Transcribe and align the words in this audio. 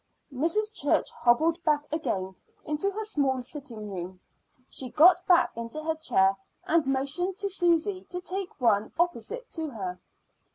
Mrs. 0.33 0.73
Church 0.73 1.11
hobbled 1.11 1.63
back 1.63 1.85
again 1.91 2.33
into 2.65 2.89
her 2.89 3.03
small 3.05 3.39
sitting 3.43 3.91
room. 3.91 4.19
She 4.67 4.89
got 4.89 5.23
back 5.27 5.51
into 5.55 5.83
her 5.83 5.93
chair, 5.93 6.37
and 6.65 6.87
motioned 6.87 7.37
to 7.37 7.49
Susy 7.51 8.05
to 8.05 8.19
take 8.19 8.59
one 8.59 8.91
opposite 8.97 9.47
to 9.51 9.69
her. 9.69 9.99